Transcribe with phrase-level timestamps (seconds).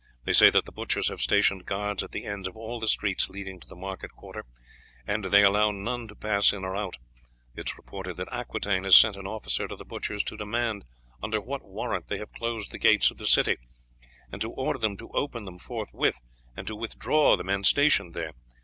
[0.23, 3.29] They say that the butchers have stationed guards at the end of all the streets
[3.29, 4.45] leading to the market quarter,
[5.05, 6.97] and they allow none to pass in or out.
[7.55, 10.85] It is reported that Aquitaine has sent an officer to the butchers to demand
[11.21, 13.57] under what warrant they have closed the gates of the city,
[14.31, 16.19] and to order them to open them forthwith,
[16.57, 18.31] and to withdraw the men stationed there.